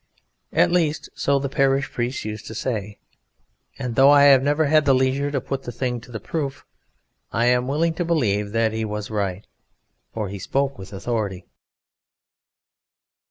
At 0.51 0.71
least, 0.71 1.09
so 1.13 1.37
the 1.37 1.47
parish 1.47 1.91
priest 1.91 2.25
used 2.25 2.47
to 2.47 2.55
say, 2.55 2.97
and 3.77 3.93
though 3.93 4.09
I 4.09 4.23
have 4.23 4.41
never 4.41 4.65
had 4.65 4.85
the 4.85 4.95
leisure 4.95 5.29
to 5.29 5.39
put 5.39 5.61
the 5.61 5.71
thing 5.71 6.01
to 6.01 6.11
the 6.11 6.19
proof, 6.19 6.65
I 7.31 7.45
am 7.45 7.67
willing 7.67 7.93
to 7.93 8.03
believe 8.03 8.51
that 8.51 8.73
he 8.73 8.83
was 8.83 9.11
right, 9.11 9.45
for 10.11 10.27
he 10.29 10.39
spoke 10.39 10.79
with 10.79 10.91
authority. 10.91 11.45